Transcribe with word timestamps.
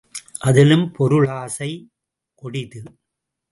அதிலும் 0.39 0.85
பொருளாசை 0.91 1.69
கொடிது! 2.35 2.81